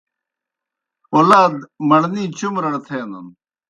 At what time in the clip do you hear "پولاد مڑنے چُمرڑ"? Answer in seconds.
1.09-2.73